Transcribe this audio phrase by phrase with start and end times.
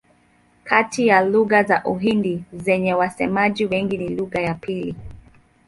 [0.63, 4.95] Kati ya lugha za Uhindi zenye wasemaji wengi ni lugha ya pili.